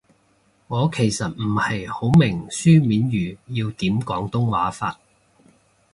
[0.65, 4.99] 我其實唔係好明書面語要點廣東話法